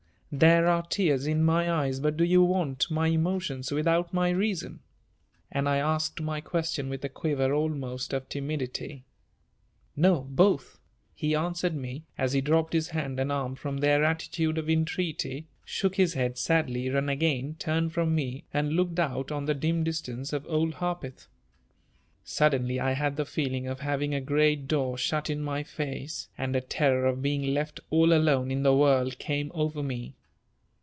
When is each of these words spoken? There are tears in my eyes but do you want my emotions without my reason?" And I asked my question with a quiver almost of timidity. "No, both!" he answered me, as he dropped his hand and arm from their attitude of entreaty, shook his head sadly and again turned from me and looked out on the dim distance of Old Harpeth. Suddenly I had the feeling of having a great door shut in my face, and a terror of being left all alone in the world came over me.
There 0.33 0.67
are 0.67 0.83
tears 0.83 1.27
in 1.27 1.43
my 1.43 1.69
eyes 1.69 1.99
but 1.99 2.15
do 2.15 2.23
you 2.23 2.41
want 2.41 2.89
my 2.89 3.07
emotions 3.07 3.69
without 3.69 4.13
my 4.13 4.29
reason?" 4.29 4.79
And 5.51 5.67
I 5.67 5.75
asked 5.75 6.21
my 6.21 6.39
question 6.39 6.87
with 6.87 7.03
a 7.03 7.09
quiver 7.09 7.53
almost 7.53 8.13
of 8.13 8.29
timidity. 8.29 9.03
"No, 9.93 10.21
both!" 10.21 10.79
he 11.13 11.35
answered 11.35 11.75
me, 11.75 12.05
as 12.17 12.31
he 12.31 12.39
dropped 12.39 12.71
his 12.71 12.87
hand 12.91 13.19
and 13.19 13.29
arm 13.29 13.55
from 13.55 13.79
their 13.79 14.05
attitude 14.05 14.57
of 14.57 14.69
entreaty, 14.69 15.47
shook 15.65 15.95
his 15.95 16.13
head 16.13 16.37
sadly 16.37 16.87
and 16.87 17.09
again 17.09 17.57
turned 17.59 17.91
from 17.91 18.15
me 18.15 18.45
and 18.53 18.71
looked 18.71 18.99
out 18.99 19.33
on 19.33 19.47
the 19.47 19.53
dim 19.53 19.83
distance 19.83 20.31
of 20.31 20.45
Old 20.47 20.75
Harpeth. 20.75 21.27
Suddenly 22.23 22.79
I 22.79 22.93
had 22.93 23.17
the 23.17 23.25
feeling 23.25 23.67
of 23.67 23.81
having 23.81 24.13
a 24.13 24.21
great 24.21 24.69
door 24.69 24.97
shut 24.97 25.29
in 25.29 25.41
my 25.43 25.63
face, 25.63 26.29
and 26.37 26.55
a 26.55 26.61
terror 26.61 27.05
of 27.05 27.21
being 27.21 27.53
left 27.53 27.81
all 27.89 28.13
alone 28.13 28.49
in 28.49 28.63
the 28.63 28.73
world 28.73 29.19
came 29.19 29.51
over 29.53 29.83
me. 29.83 30.15